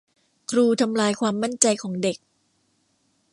[0.49, 2.17] ครูทำลายความมั่นใจของเด็ก